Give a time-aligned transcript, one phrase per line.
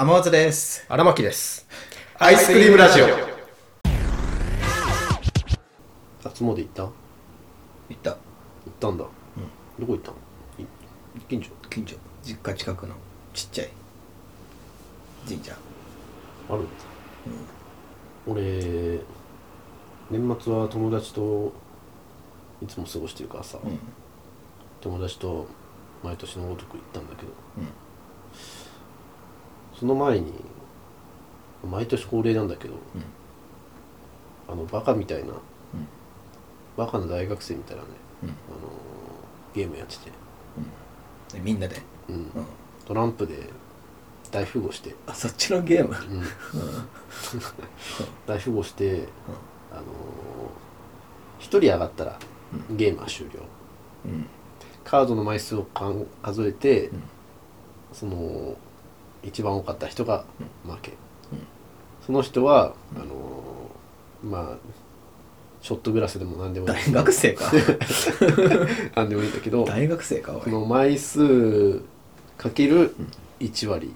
[0.00, 0.86] 天松です。
[0.88, 1.66] 荒牧です
[2.20, 3.06] アイスクリームラジオ。
[6.22, 6.82] 初詣行った？
[6.84, 6.92] 行
[7.88, 8.12] 行った。
[8.12, 8.16] っ
[8.78, 9.04] たんだ、
[9.76, 10.16] どこ行ったの？
[10.60, 10.66] い
[11.28, 11.50] 近所？
[11.68, 11.96] 近所。
[12.22, 12.94] 実家近くの
[13.34, 13.70] ちっちゃい
[15.28, 15.52] 神社。
[16.48, 16.60] ある？
[16.60, 16.70] んだ、
[18.28, 19.00] 俺
[20.12, 21.52] 年末は友達と
[22.62, 23.80] いつも過ごしてるからさ、うん。
[24.80, 25.48] 友達と
[26.04, 27.66] 毎年のごとく行ったんだけどうん。
[29.78, 30.32] その前に
[31.68, 32.74] 毎年恒例なんだけど、
[34.48, 35.34] あのバカみたいな、
[36.76, 37.88] バカな大学生みたいなね、
[38.22, 38.28] うん。
[38.28, 38.36] あの
[39.54, 40.10] ゲームやってて、
[41.34, 41.82] でみんなで？
[42.08, 42.14] うん。
[42.14, 42.30] うん。
[42.86, 43.50] トランプで
[44.30, 45.94] 大富豪して、あ、そっちのゲーム？
[45.94, 46.22] うん。
[48.26, 49.08] 大富豪して、
[49.72, 49.82] あの
[51.40, 52.18] 1人上がったら
[52.70, 53.40] ゲームは終了。
[54.06, 54.26] うん。
[54.84, 56.90] カードの枚数をかん数えて、ん。
[57.92, 58.56] その
[59.22, 60.24] 一番多かった人が
[60.66, 60.96] 負け、うん。
[62.06, 63.70] その人は、あの
[64.22, 64.56] まあ
[65.62, 66.74] ショットグラスでも何でもいい。
[66.74, 67.50] 大学生か。
[68.94, 70.42] 何でもいいんだけど大学生か、おい。
[70.44, 71.82] その枚数
[72.36, 72.94] かける
[73.40, 73.92] 1割、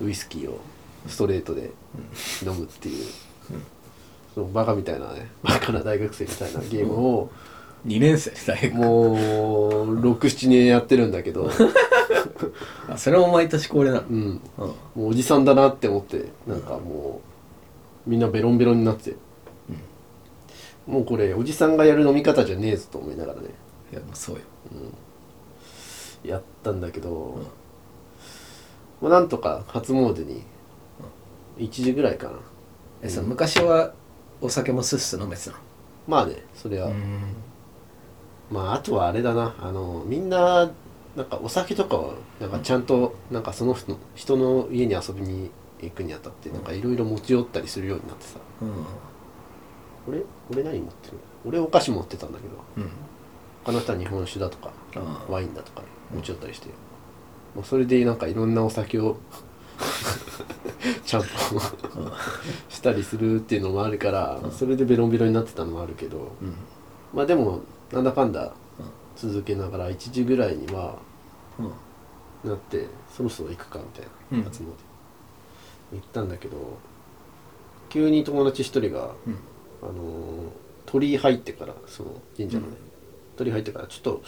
[0.00, 0.60] ウイスキーを
[1.06, 1.70] ストレートで
[2.44, 3.04] 飲むっていう、
[4.34, 7.30] そのバカみたいなねバカな大学生みたいなゲームを、
[7.86, 8.74] 2年生大学。
[8.74, 11.50] もう67年やってるんだけど、
[12.88, 14.02] あ、それも毎年恒例なの？
[14.08, 14.40] うん、うん。
[14.58, 17.20] もうおじさんだなって思ってなんかも
[18.06, 19.16] うみんなベロンベロンになってて、
[20.86, 23.48] もうこれおじさんがやる飲み方じゃねえぞと思いながらね
[23.92, 24.40] いや、もうそうよ。
[26.24, 27.38] やったんだけど、
[29.02, 30.42] まあ、なんとか初詣に
[31.58, 32.32] 1時ぐらいかな
[33.02, 33.92] え、その昔は
[34.40, 35.56] お酒もスッス飲めてたの？
[36.08, 36.92] まあねそれは、ん。
[38.50, 39.54] まああとはあれだな。
[39.60, 40.70] あのみんな
[41.16, 48.38] なんかお酒とかはなんかちゃんとなんかその人の人の家に遊びに行くにあたってなんかいろいろ持ち寄ったりするようになってさ。
[48.62, 48.86] うん。
[50.06, 51.18] 俺俺何持ってる？
[51.44, 52.54] 俺お菓子持ってたんだけど。
[52.76, 52.90] うん。
[53.64, 55.82] 他の人は日本酒だとかあワインだとか
[56.14, 56.68] 持ち寄ったりして、
[57.56, 59.16] まあ、それでなんかいろんなお酒を
[61.06, 61.28] ちゃんと
[62.68, 66.54] したりするっていうのもあるから、それでベロンベロンになってたのもあるけど、うん。
[67.14, 68.52] まあでもなんだかんだ
[69.16, 70.98] 続けながら1時ぐらいには
[71.58, 72.50] うん。
[72.50, 74.06] なってそろそろ行くかみたい
[74.38, 75.98] なやつまで。
[75.98, 76.56] 行ったんだけど
[77.88, 79.38] 急に友達一人が、うん。
[79.82, 79.94] あのー
[80.86, 82.76] 鳥居入ってからその神社のね、
[83.36, 84.22] 鳥居入ってからちょっと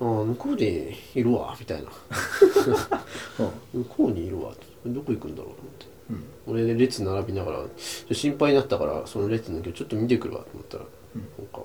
[0.00, 1.90] あー向こうにいるわみたいな。
[3.74, 4.52] 向こうにいるわ。
[4.86, 5.86] どこ行くんだろうと思って。
[6.48, 6.64] うん。
[6.64, 7.64] 俺列並びながら
[8.12, 10.84] 心配になったからその列のけどちょっと見てくるわと思ったら、
[11.14, 11.60] なんか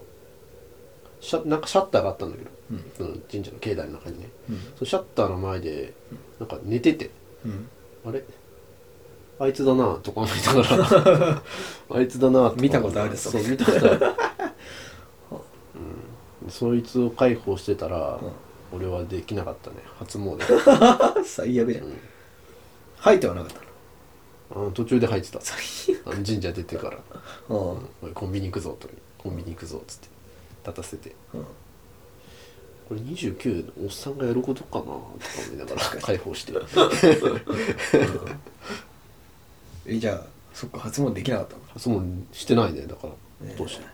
[1.22, 2.50] シャなんかシャッターがあったんだけど、
[2.98, 4.30] その神社の境内の中にね、
[4.76, 5.94] そのシャッターの前で
[6.40, 7.12] なんか寝てて、
[7.46, 7.70] うん。
[8.06, 8.24] あれ？
[9.40, 11.44] あいつだなとか思いながら。
[11.98, 14.00] あいつだなとか見たことあるそう見たことある、
[16.44, 18.20] うん、そいつを介抱してたら、
[18.74, 19.78] 俺はできなかったね。
[20.00, 20.40] 初詣。
[21.24, 21.86] 最悪じゃん。
[21.86, 22.00] うん。
[22.98, 23.56] 吐いてはなかった
[24.56, 24.62] の？
[24.64, 25.40] あの途中で入ってた。
[25.42, 25.60] 最
[26.06, 26.98] あの神社出てから。
[27.50, 28.14] うん。
[28.14, 28.90] コンビニ行くぞと。
[29.18, 30.08] コンビニ行くぞっつって
[30.66, 31.16] 立たせて。
[31.34, 31.44] うん。
[32.90, 34.86] これ29のおっさんがやることかな？
[34.86, 35.04] とか
[35.48, 36.54] 思いながら解放して。
[39.86, 41.62] え、じゃあ、そっか、初詣できなかったの？
[41.74, 42.82] 初詣してないね。
[42.82, 43.86] だからねどうして？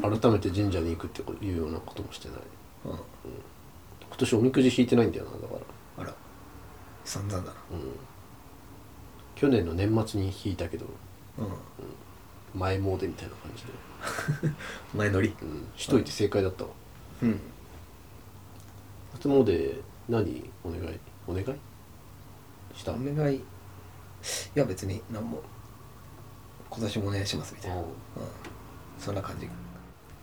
[0.00, 2.38] 改めて神社に行くっていうようなこともしてない。
[2.86, 2.92] うん。
[2.92, 3.00] 今
[4.16, 5.54] 年おみくじ引いてないんだよなだか
[5.96, 6.04] ら。
[6.04, 6.14] あら。
[7.04, 7.56] 散々だな。
[9.34, 10.86] 去年の年末に引いたけど。
[11.38, 11.46] うん。
[12.54, 14.54] 前詣みたいな感じで、
[14.94, 15.34] 前乗り？
[15.42, 16.70] うん、しといて正解だったわ
[17.22, 17.40] うん。
[19.14, 20.50] 初詣何？
[20.64, 20.98] お願い？
[21.26, 21.44] お願い？
[22.78, 22.92] した？
[22.92, 23.36] お願い。
[23.36, 23.42] い
[24.54, 25.42] や、別に、なんも。
[26.70, 27.76] 今年もお願いしますみたいな。
[27.76, 27.84] うん。
[28.98, 29.48] そんな感じ。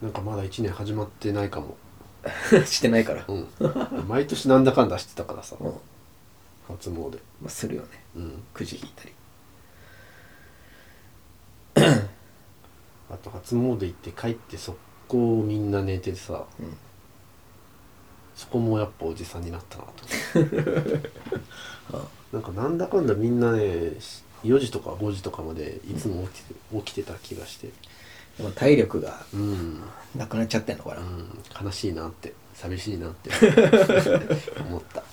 [0.01, 1.77] なんかまだ1年始まってないかも
[2.65, 3.23] してないから。
[3.27, 3.47] うん
[4.07, 5.67] 毎年なんだかんだしてたからさうん。
[5.67, 5.73] ま
[6.69, 7.87] 初詣あ、するよね。
[8.15, 9.13] うんくじ引いたり。
[13.09, 14.77] あと初詣行って帰って速
[15.07, 16.77] 攻みんな寝てさうん。
[18.35, 19.91] そこもやっぱおじさんになったなと。
[22.33, 23.93] なんかなんだかんだみんなね
[24.43, 27.69] 4時とか5時とかまでいつも起きて起きてた気がして。
[28.37, 29.81] でも体力がうん、
[30.15, 31.01] なくなっちゃってんのかな。
[31.01, 33.29] うん、悲しいなって寂しいなって
[34.61, 35.03] 思った。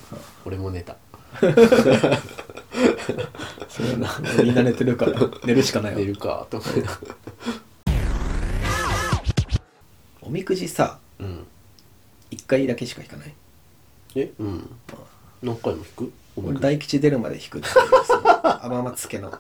[0.45, 0.97] 俺も寝た。
[3.69, 5.99] それはな、みんな寝てるから、寝るしかないわ。
[5.99, 6.99] 寝るかと思いな
[10.29, 11.47] おみくじさ、うん。
[12.31, 13.33] 一回だけしか引かない？
[14.15, 14.31] え？
[14.39, 14.71] うん。
[15.43, 16.13] 何回も引く？
[16.37, 18.63] お前大吉出るまで引くっていうそ の。
[18.63, 19.39] 天松家の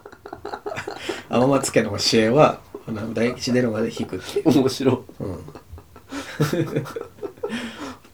[1.28, 4.38] 天松家の教えはあの大吉出るまで引くって。
[4.40, 4.96] いう、面白い。
[5.24, 5.38] うん、っ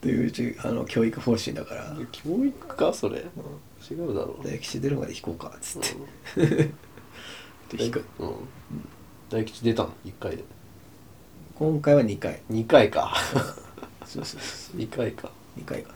[0.01, 1.97] ていううちあの教育方針だから。
[2.11, 2.93] 教育か？
[2.93, 3.19] それ、
[3.89, 4.45] 違うだろう。
[4.45, 5.95] 大吉出るまで引こうかっつって、
[7.77, 8.05] で引く。
[8.19, 8.35] うん。
[9.31, 10.43] 大吉出たの？1回で
[11.57, 12.43] 今回は2回。
[12.51, 13.15] 2回か。
[14.05, 15.31] そうそうそう2回か。
[15.57, 15.93] 2回か。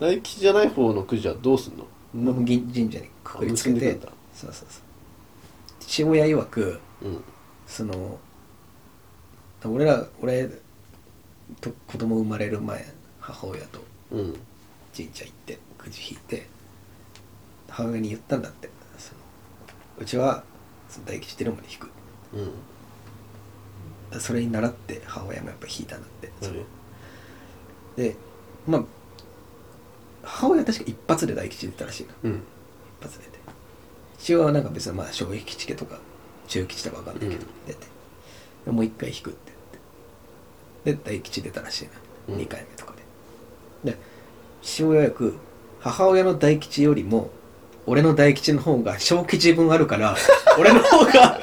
[0.00, 0.16] な、うん。
[0.16, 1.84] 大吉じゃない方のくじはどうすんの？
[2.32, 3.98] もう銀神社にくくりつけて。
[4.06, 4.82] あそうそうそう。
[5.80, 7.22] 父親曰くうん。
[7.66, 8.18] その
[9.64, 10.48] 俺ら俺
[11.60, 12.84] と子供生まれる前
[13.20, 13.80] 母親と
[14.12, 14.34] うん。
[14.96, 16.46] 神社行ってくじ引いて
[17.68, 18.70] 母親に言ったんだって。
[18.96, 19.20] その
[19.98, 20.42] うちは
[20.88, 21.90] その大吉出るまで引く。
[22.32, 22.50] うん
[24.20, 26.58] それに習って母親もやっぱ引いたんだって、それ
[27.96, 28.16] れで
[28.66, 28.84] まあ
[30.22, 32.32] 母親は確か一発で大吉出たらしいなうん。
[32.32, 33.38] 一発出て
[34.18, 35.98] 父親はなんか別にまあ小吉家とか
[36.46, 37.38] 中吉とかわかんないけど、うん。
[37.66, 37.86] 出て。
[38.64, 39.52] でもう一回引くって
[40.84, 41.10] 言って。
[41.10, 41.90] で大吉出たらしいな、
[42.28, 42.40] うん。
[42.40, 42.94] 2回目とか
[43.84, 43.92] で。
[43.92, 43.98] で
[44.62, 45.36] 父親役
[45.80, 47.30] 母親の大吉よりも
[47.86, 50.16] 俺の大吉の方が小吉分あるから
[50.58, 51.40] 俺の方が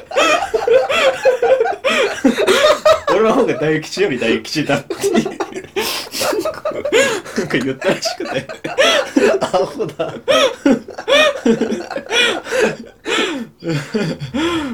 [3.20, 4.94] 俺の方が大吉より大吉だって。
[4.94, 5.00] な
[7.44, 8.46] んか言ったらしくて。
[9.40, 10.14] アホだ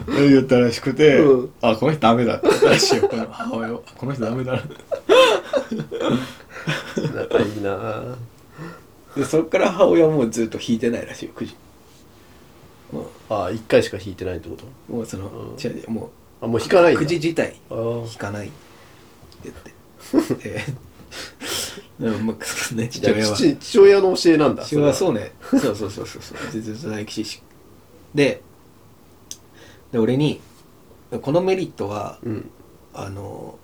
[0.09, 1.51] 言ったらしくて、うん。
[1.61, 3.73] あこの人ダメだって言ったらしいよこの母親。
[3.73, 4.63] はこの人ダメだな
[7.15, 8.17] 仲いいな
[9.17, 11.57] でそっから母親はもうずっと弾いてないらしいよくじ
[12.93, 16.11] もああ1回しか引いてないってことうもうその、うん違う違うも
[16.41, 17.00] あもう引かないうんだ。
[17.00, 18.49] くじ自体ああ弾かない。
[18.49, 18.55] って
[19.44, 20.49] 言って。
[20.49, 20.65] で
[22.00, 23.37] でもまあね父じゃあ親は。
[23.37, 25.21] 父父親の教えなんだ父親はそうね。
[25.21, 26.38] ねそうそうそうそうそう。
[26.53, 27.43] 全然大吉し
[28.15, 28.43] で
[29.93, 30.41] で俺に
[31.23, 32.50] このメリットはうん。
[32.93, 33.59] あの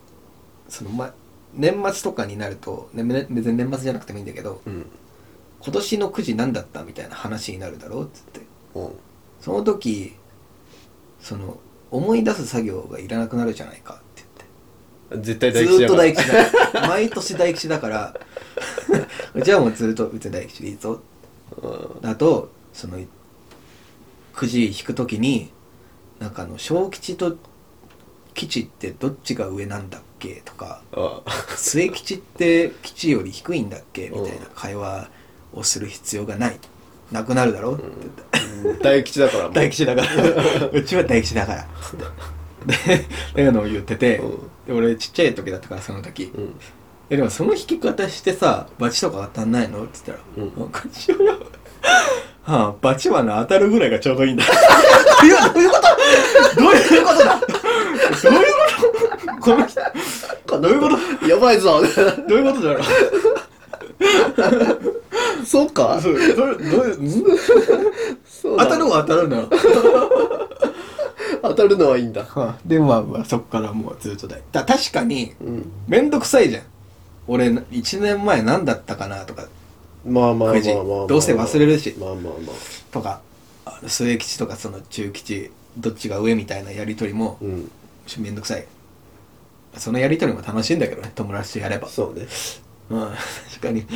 [0.69, 1.15] そのま
[1.55, 4.87] 年末とかになると、ね、め別に年末じゃなくてもいいんだけどうん。
[5.61, 8.41] 今年のくじ何だったみたいな話になるだろうっつって。
[8.75, 8.91] うん。
[9.41, 10.15] その時
[11.21, 11.59] その
[11.93, 13.97] 思い出す作業がいらなくなるじゃないかっ
[15.11, 15.73] て絶対言って。
[15.77, 16.51] ずーっと大吉だから。
[16.51, 18.17] 大吉だ毎年大吉だから。
[19.35, 21.03] うちはもうずっと別に大吉でいいぞ。
[21.63, 21.67] う
[22.07, 22.09] ん。
[22.09, 22.99] あとその
[24.33, 25.51] くじ引くときに
[26.19, 27.37] なんかあの小吉と
[28.33, 31.21] 吉ってどっちが上なんだっけとかあ。
[31.57, 35.11] 末吉って吉より低いんだっけみたいな会話
[35.53, 36.59] をする必要がない
[37.13, 40.09] なくなるだろって言った、うん大吉だから大吉だから。
[40.73, 41.67] うちは大吉だから。
[41.83, 42.05] つ って。
[42.95, 43.05] でっ
[43.35, 44.31] ていうのを言ってて、うん。
[44.67, 46.55] で俺ちっちゃい時だったからその時、うん。
[47.11, 49.83] えでもその引き方してさバチとか当たんないの？
[49.83, 50.53] って言ったら「うん。
[50.65, 51.39] あこっちは。
[52.45, 54.45] はあバチはな当たるぐらいがちょうどいいんだ」
[55.25, 55.77] いやどういうこ
[56.57, 56.61] と？
[56.63, 57.41] どういうことだ？
[57.41, 58.59] どういうこ
[59.37, 59.41] と？
[59.41, 59.81] この人。
[60.61, 60.89] どういうこ
[61.21, 61.27] と？
[61.29, 61.83] やばいぞ。
[62.29, 62.83] どういうことだろう？
[65.53, 66.01] そうか。
[66.01, 67.39] そうどうどういうん
[68.25, 69.51] そうだ当たるは当たるんだろう
[71.43, 72.25] 当たるのはいいんだ。
[72.25, 75.71] はあでまあまあそっからもうずっとだだ確かにうん。
[75.87, 76.63] めんどくさいじゃん。
[77.29, 79.47] 俺1年前何だったかなとか。
[80.07, 80.85] まあまあまあまあくじまあ。
[80.85, 81.95] まあどうせ忘れるし。
[81.99, 82.31] まあまあま
[82.91, 83.21] とか
[83.67, 87.71] あの末吉とかその中吉どっちが上みたいなやり取りもあうん。
[88.19, 88.65] めんどくさい。
[89.77, 91.89] そのやり取りも楽しいんだけどね友達とやれば。
[91.89, 92.27] そうね
[92.91, 93.01] うん。
[93.51, 93.87] 確かに。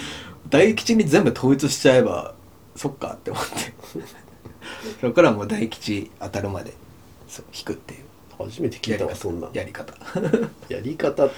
[0.48, 2.34] 大吉に全部統一しちゃえば
[2.76, 3.52] そっかって思って。
[5.00, 6.72] そこからもう大吉当たるまで
[7.28, 8.04] そう引くっていう。
[8.38, 9.48] 初めて聞いたわそんな。
[9.52, 9.94] やり方。
[10.68, 11.24] やり方。
[11.24, 11.30] うん。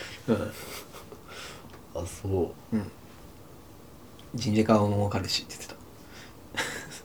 [1.95, 2.77] あそう。
[2.77, 2.91] うん。
[4.41, 5.69] 神社側も儲かるしって言って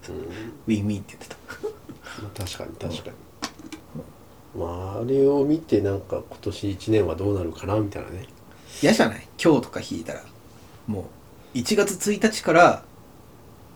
[0.08, 0.12] た。
[0.12, 0.20] うん。
[0.20, 1.38] ウィンウィンって言ってた。
[2.22, 3.16] まあ確かに確かに。
[4.60, 4.66] ま
[4.98, 8.26] ああれを見てなんか今年1年はどうなるかなみたいなね。
[8.82, 9.28] 嫌じゃない？
[9.42, 10.24] 今日とか引いたら
[10.88, 11.10] も
[11.54, 12.84] う1月1日から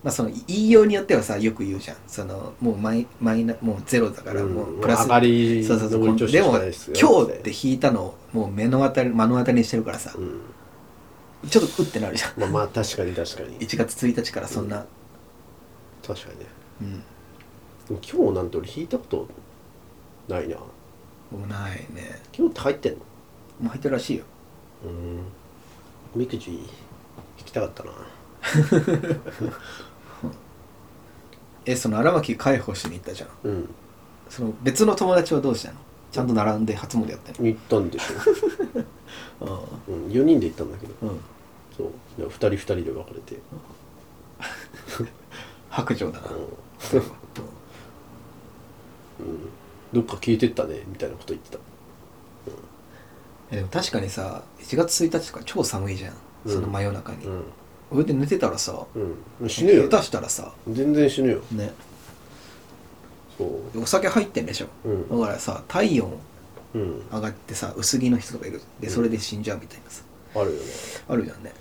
[0.03, 1.97] まあその言いようによってはさよく言うじゃん。
[2.07, 10.13] そのもうマイマイナもうゼロだからもうプラス、うそうそうでもしかないですよ今日って引いたのをもう目の当たり目の当たりにしてるからさ。
[10.15, 10.41] うん。
[11.49, 12.39] ちょっとうってなるじゃん。
[12.39, 13.59] まあまあ確かに確かに。
[13.59, 14.85] 1月1日からそんな。
[16.05, 16.45] 確かにね。
[17.89, 19.27] うん、今日なんて俺引いたこと
[20.27, 20.57] ないな。
[20.57, 20.65] も
[21.43, 22.21] うないね。
[22.35, 22.97] 今日って入ってんの？
[22.99, 23.03] も
[23.65, 24.25] う入ってるらしいよ。
[24.85, 24.87] う
[26.17, 26.19] ん。
[26.19, 26.59] みくじ
[27.39, 27.91] 引きたかったな。
[31.65, 33.29] えその荒牧解放しに行ったじゃん。
[33.43, 33.69] うん。
[34.29, 35.77] その別の友達はどうしたの？
[36.11, 40.93] ちゃんと並んで初詣やった行ったんでしょ、 のうん、4人で行ったんだけど。
[41.01, 41.09] うん。
[41.09, 41.19] うん
[41.75, 41.91] そう。
[42.17, 43.37] で2人2人で分かれて。
[45.69, 46.27] 白状だな、
[49.93, 51.59] どっか消えてったねみたいなこと言ってた。
[53.51, 57.43] えでも確かにさ1月1日とか超寒いじゃん、うんその真夜中に、うん。
[57.91, 58.85] 上で寝てたらさ
[59.41, 59.49] うん。
[59.49, 59.89] 死ぬよ。
[59.89, 60.51] 下手したらさ。
[60.69, 61.41] 全然死ぬよ。
[61.51, 61.71] ね。
[63.37, 63.81] そう。
[63.81, 65.19] お酒入ってんでしょ、うん。
[65.19, 66.17] だからさ体温
[66.75, 67.01] うん。
[67.11, 68.61] 上がってさ薄着の人とかいる。
[68.79, 70.03] でそれで死んじゃうみたいなさ、
[70.35, 70.63] あるよね。
[71.07, 71.53] あるじゃんね。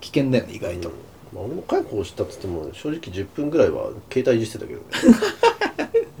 [0.00, 0.90] 危険だよね意外と、
[1.34, 4.86] まあ、俺も介抱したっつっても正直10分ぐらいは携帯いじってたけどね。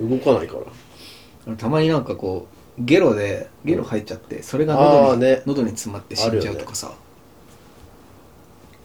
[0.00, 0.56] 動かないか
[1.46, 1.56] ら。
[1.56, 2.46] たまになんかこ
[2.78, 6.92] うゲロでゲロ入っちゃってそれがあ喉に,、喉に詰まって死んじゃうとかさ、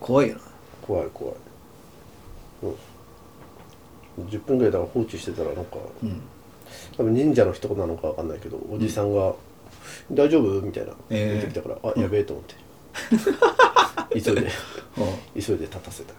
[0.03, 0.41] 怖いよな。
[0.81, 1.35] 怖い怖い。
[4.17, 4.25] うん。
[4.27, 6.21] 10分ぐらいだから放置してたらなんかうん。
[6.97, 9.33] 多分忍者の人なのかわかんないけどおじさんが
[10.11, 11.41] 「大丈夫?」みたいなえー。
[11.41, 12.55] 出てきたから、あやべえと思って。
[14.21, 14.51] 急いで
[15.39, 16.13] 急いで立たせた。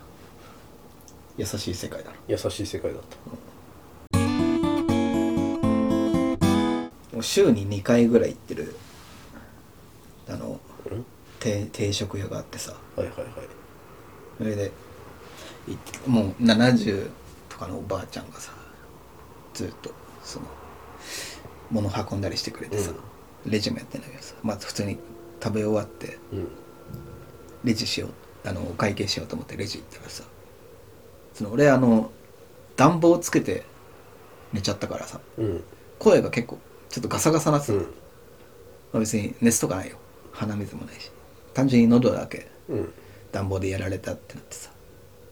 [1.37, 2.17] 優しい世界だな。
[2.27, 4.19] 優しい世界だった。
[7.13, 8.75] もう週に2回ぐらい行ってる
[10.29, 10.59] あの
[11.71, 12.73] 定食屋があってさ。
[12.97, 13.64] はいはいはい
[14.39, 14.73] それで
[16.07, 17.09] もう70
[17.49, 18.53] とかのおばあちゃんがさ
[19.55, 19.91] ずっと
[20.23, 20.47] その
[21.71, 22.93] 物運んだりしてくれてさ、
[23.47, 24.99] レジもやってんだけどさまず普通に
[25.43, 26.49] 食べ終わってうん。
[27.65, 30.25] レジしようあのお会計しようと思ってレジ行ったらさ
[31.33, 32.11] その俺あの
[32.77, 33.65] 暖房つけて
[34.53, 35.65] 寝ちゃったからさうん。
[35.99, 36.59] 声が結構
[36.91, 37.73] ちょっとガサガサなってた。
[37.75, 37.81] ま
[38.95, 39.97] あ別に熱とかないよ。
[40.33, 41.11] 鼻水もないし。
[41.55, 42.49] 単純に喉だけ。
[42.69, 42.93] うん
[43.35, 44.71] 暖房でやられたってなってさ。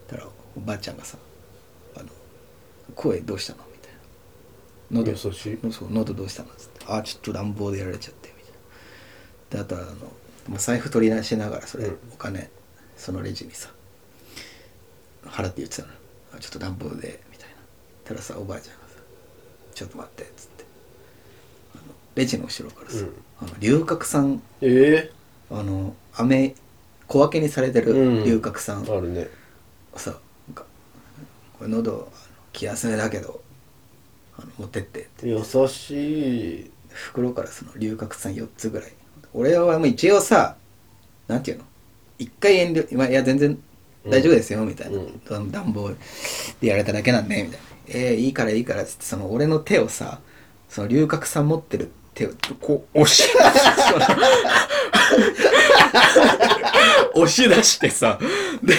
[0.08, 1.16] だからおばあちゃんがさ
[1.96, 2.08] 「あの
[2.96, 3.92] 声どうしたの?」みたい
[4.90, 4.98] な。
[5.00, 5.72] 喉優しい。
[5.72, 8.58] そう喉どうしたの?」っつって「ああちょっと暖房でやられちゃって」みたいな。
[9.50, 10.12] であとはあの
[10.48, 11.98] まあ財布取り出しながらそれ、うん。
[12.12, 12.50] お金
[12.96, 13.70] そのレジにさ
[15.24, 15.88] 払って言ってたの
[16.34, 17.54] あちょっと暖房でみたいな。
[18.04, 18.96] たらさおばあちゃんがさ
[19.74, 20.64] 「ちょっと待って」っつって。
[22.14, 23.14] レジの後ろからさ、うん。
[23.38, 25.10] あの龍角散え
[25.50, 26.54] あの飴
[27.06, 28.24] 小分けにされてるうん。
[28.24, 29.28] 龍角散えあるね。
[29.96, 30.18] さ
[30.54, 30.64] こ
[31.62, 32.10] れ喉
[32.52, 33.42] 気休めだけど
[34.38, 35.00] あの持ってって。
[35.02, 36.70] って優しい。
[36.90, 38.92] 袋からその龍角散4つぐらい。
[39.34, 40.56] 俺はもう一応さ
[41.28, 41.64] なんていうの？
[42.18, 43.58] 一回遠慮今いや全然
[44.06, 45.50] 大丈夫ですよ、みたいな、うん。
[45.52, 45.90] 暖房
[46.60, 47.66] でやられただけなんでみたいな。
[47.88, 50.20] えー、いいからいいからっつってその俺の手をさ
[50.68, 52.30] その龍角散持ってる手を
[52.60, 54.04] こう押しその
[57.14, 58.18] 押し出してさ
[58.62, 58.74] で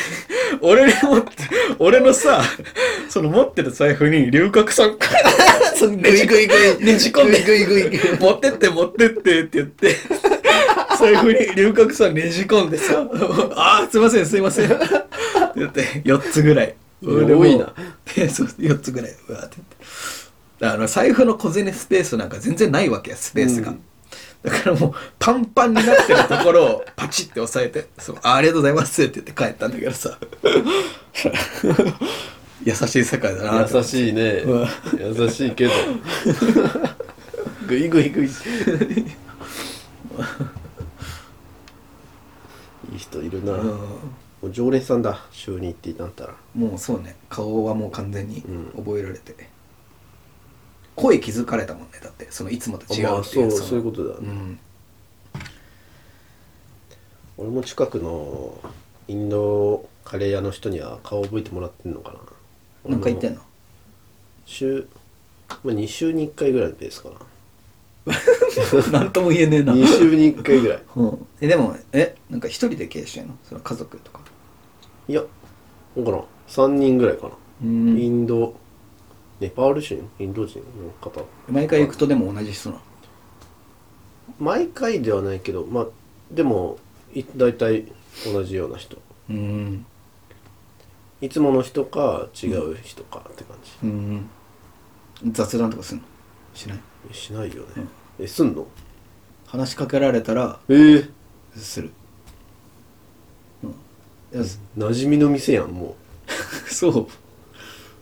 [0.61, 1.29] 俺に持って
[1.79, 2.43] 俺のさ
[3.09, 9.95] その持ってる財布に龍角散グイグイグイねじ込んでグイグイグイ持ってって持ってってって言って
[10.97, 13.05] 財布に龍角散ねじ込んでさ
[13.55, 14.77] 「ああすいませんすいません」って
[15.55, 16.75] 言って4つぐらい。
[17.05, 17.73] 多いな。
[18.15, 19.15] でそう4つぐらい。
[19.27, 19.57] うわーって
[20.61, 20.75] 言って。
[20.75, 23.83] あの財布の小銭スペースなんか全然ないわけやスペースが、うん
[24.43, 30.17] だからもうパンパンになってるところをパチって押さえて「そうあありがとうございます」って言って帰ったんだけどさ。
[32.65, 34.41] 優しい世界だなと優しいね。
[34.97, 35.71] 優しいけど。
[37.67, 38.25] グイグイグイ。
[38.25, 38.29] い
[42.95, 43.67] い人いるな、うん。
[43.67, 43.77] も
[44.43, 45.25] う常連さんだ。
[45.31, 46.35] 週に行ってなったら。
[46.55, 47.17] もうそうね。
[47.29, 48.83] 顔はもう完全にうん。
[48.83, 49.35] 覚えられて、
[50.95, 51.99] 声気づかれたもんね。
[52.01, 54.59] だってそのいつもと違うまあっていうのそうそういうことだね、うん。
[57.37, 58.59] 俺も近くの
[59.07, 62.19] インドカレー屋の人には顔覚えてもらってんのかな。
[62.85, 63.41] のなんか言ってんの？
[64.45, 64.87] 週、
[65.63, 67.15] まあ、2週に1回ぐらいのペースかな。
[68.91, 70.83] なんとも言えねえな、2週に1回ぐらい。
[70.97, 73.37] うん、えでもえなんか一人で経営してんの？
[73.47, 74.19] その家族とか。
[75.07, 75.23] いや
[75.95, 77.33] なんかな3人ぐらいかな、
[77.63, 77.97] うん。
[77.97, 78.55] インド
[79.39, 80.09] ネパール人？
[80.19, 80.65] インド人の
[81.01, 81.25] 方？
[81.49, 82.81] 毎回行くとでも同じ人なの？
[84.39, 85.87] 毎回ではないけどまあ
[86.31, 86.77] でも
[87.13, 87.85] い大体
[88.25, 88.97] 同じような人。
[89.29, 89.85] うん。
[91.21, 94.29] いつもの人か違う人かって感じ、うん。
[95.31, 96.03] 雑談とかすんの？
[96.53, 96.79] しない？
[97.09, 97.85] えしないよね、
[98.19, 98.67] えすんの？
[99.47, 101.11] 話しかけられたらえー、
[101.55, 101.91] する。
[103.63, 105.09] うん。
[105.09, 105.95] みの店やんも
[106.67, 107.07] そうう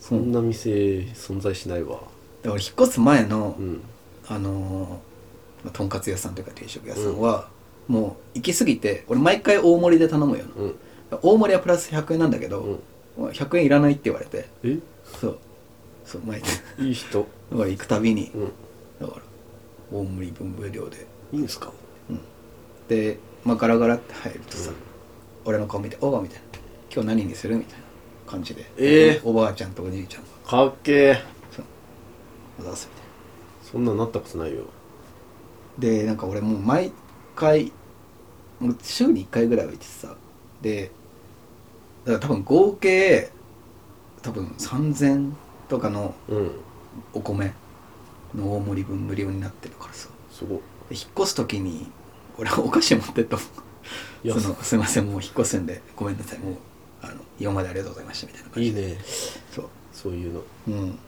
[0.02, 0.70] そんな店
[1.14, 2.02] 存在しないわ。
[2.42, 3.82] だから引っ越す前の、うん。
[4.28, 5.00] あの
[5.74, 7.48] とんかつ屋さんというか定食屋さんは、
[7.88, 10.44] もう行き過ぎて俺毎回大盛りで頼むよ。
[10.46, 10.76] な、うん。
[11.22, 12.80] 大盛りはプラス100円なんだけど、
[13.18, 14.48] まあ100円いらないって言われて。
[14.64, 14.80] え？
[15.20, 15.38] そう。
[16.06, 16.50] そう毎回。
[16.88, 17.20] いい人。
[17.52, 18.52] だから行くたびに、うん。
[19.00, 19.22] だから
[19.98, 21.06] 大盛り分無料で。
[21.34, 21.72] いいんすか？
[22.88, 24.72] で、まあ、ガラガラって入るとさ、
[25.46, 26.60] 俺の顔見て「おう」みたいな
[26.94, 27.86] 「今日何にする?」みたいな
[28.26, 28.72] 感じで。
[28.78, 31.24] ええおばあちゃんとおじいちゃんがかっけえ
[32.60, 33.72] 「おざす」みたい。
[33.72, 34.60] そんなんなったことないよ。
[34.60, 34.66] な
[35.80, 36.92] でなんか俺もう毎
[37.36, 37.72] 回
[38.60, 40.16] もう週に1回ぐらいは行っててさ。
[40.62, 40.92] で
[42.06, 43.32] だから多分合計
[44.22, 45.32] 多分3000
[45.68, 46.52] とかのうん。
[47.14, 47.54] お米
[48.36, 50.10] の大盛り分無料になってるからさ。
[50.30, 50.62] すご引っ
[51.18, 51.90] 越す時に
[52.38, 56.56] 俺お菓子持ってったもんそのすいませんもう引っ越すんでごめんなさいもう
[57.02, 58.82] あの今までありがとうございましたみたいな感じで。
[58.82, 58.98] いいね。
[59.52, 59.70] そう。
[59.94, 60.42] そういうの。
[60.68, 61.00] うん。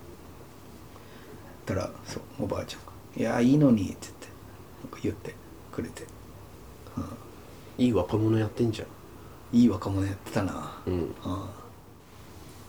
[1.66, 4.28] たらそうおばあちゃんが「いやいいのに」って言って
[4.84, 5.34] なんか言って
[5.72, 6.06] くれて、
[7.78, 8.88] いい若者やってんじゃん。
[9.54, 10.78] うん、いい若者やってたな。
[10.86, 10.94] うん。
[10.94, 11.14] うん。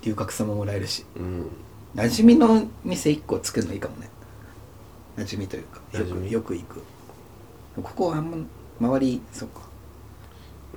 [0.02, 1.04] 龍角散ももらえるし。
[1.16, 1.47] うん。
[1.95, 4.09] 馴染みの店1個作るのいいかもね。
[5.16, 6.28] 馴染みというかよ馴染み。
[6.28, 6.83] くよく行く。
[7.76, 8.37] ここはあんま
[8.81, 9.61] 周りそうか。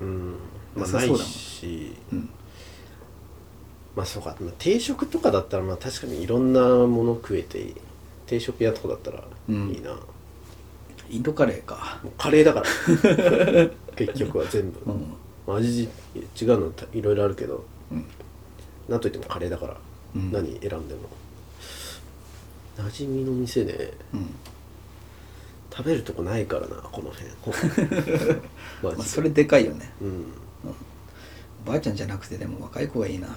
[0.00, 0.34] うん。
[0.76, 1.16] まあな良さそうだもん。
[1.18, 1.96] いし。
[2.12, 2.30] うん
[3.98, 7.74] まあそうか、まあ、定食とかだったらまあ確かにいろんなもの食えて
[8.26, 9.72] 定食屋とかだったらいうん。
[9.72, 9.98] いな、も
[11.10, 12.00] インドカレーか。
[12.04, 12.66] うカレーだから。
[13.96, 15.16] 結局は全部、うん。
[15.48, 15.90] まあ味違う
[16.60, 17.64] のいろいろあるけど。
[17.90, 18.04] うん。
[18.88, 19.76] なんといってもカレーだから、
[20.14, 20.30] うん。
[20.30, 21.08] 何選んでも。
[22.76, 24.30] 馴染みの店ねうん。
[25.72, 28.40] 食べるとこないからなこの辺。
[28.80, 29.92] まあそれでかいよね。
[30.00, 30.24] うん。
[31.66, 33.28] おばあちゃんじゃなくてでも若い子がいいな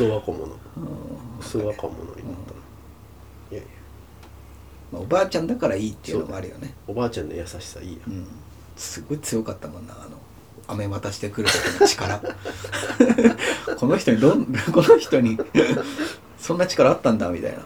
[0.00, 0.46] クソ若者
[1.38, 2.14] クソ若者になっ
[2.46, 3.62] たいやいや。
[4.92, 6.74] まあ、おばあちゃんだからいいっていうのもあるよね。
[6.86, 8.26] おばあちゃんの優しさいいやうん。
[8.76, 9.92] すごい強かったもんな。
[9.92, 10.16] あの
[10.68, 12.18] 飴渡してくる時の力。
[13.76, 15.38] この人にどんこの人に
[16.40, 17.58] そんな力あったんだみたいな。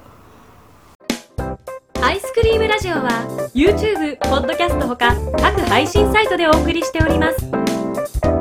[2.04, 7.63] アイスクリームラジオは YouTube、ポッドキャストほか各配信サイトでお送りしております